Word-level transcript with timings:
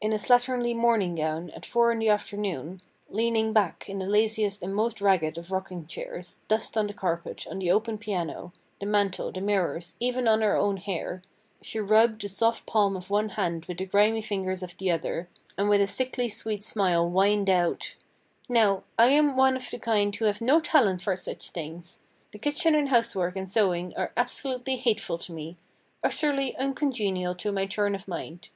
In 0.00 0.12
a 0.12 0.16
slatternly 0.16 0.76
morning 0.76 1.16
gown 1.16 1.50
at 1.50 1.66
four 1.66 1.90
in 1.90 1.98
the 1.98 2.08
afternoon, 2.08 2.80
leaning 3.08 3.52
back 3.52 3.88
in 3.88 3.98
the 3.98 4.06
laziest 4.06 4.62
and 4.62 4.72
most 4.72 5.00
ragged 5.00 5.36
of 5.36 5.50
rocking 5.50 5.88
chairs, 5.88 6.38
dust 6.46 6.78
on 6.78 6.86
the 6.86 6.92
carpet, 6.94 7.48
on 7.50 7.58
the 7.58 7.72
open 7.72 7.98
piano, 7.98 8.52
the 8.78 8.86
mantel, 8.86 9.32
the 9.32 9.40
mirrors, 9.40 9.96
even 9.98 10.28
on 10.28 10.40
her 10.40 10.56
own 10.56 10.76
hair, 10.76 11.20
she 11.62 11.80
rubbed 11.80 12.22
the 12.22 12.28
soft 12.28 12.64
palm 12.64 12.94
of 12.96 13.10
one 13.10 13.30
hand 13.30 13.64
with 13.64 13.78
the 13.78 13.86
grimy 13.86 14.22
fingers 14.22 14.62
of 14.62 14.78
the 14.78 14.88
other, 14.88 15.28
and 15.58 15.68
with 15.68 15.80
a 15.80 15.88
sickly 15.88 16.28
sweet 16.28 16.62
smile 16.62 17.04
whined 17.10 17.50
out— 17.50 17.96
"Now, 18.48 18.84
I 18.96 19.08
am 19.08 19.36
one 19.36 19.56
of 19.56 19.68
the 19.72 19.80
kind 19.80 20.14
who 20.14 20.26
have 20.26 20.40
no 20.40 20.60
talent 20.60 21.02
for 21.02 21.16
such 21.16 21.50
things! 21.50 21.98
The 22.30 22.38
kitchen 22.38 22.76
and 22.76 22.90
housework 22.90 23.34
and 23.34 23.50
sewing 23.50 23.92
are 23.96 24.12
absolutely 24.16 24.76
hateful 24.76 25.18
to 25.18 25.32
me—utterly 25.32 26.54
uncongenial 26.56 27.34
to 27.34 27.50
my 27.50 27.66
turn 27.66 27.96
of 27.96 28.06
mind. 28.06 28.50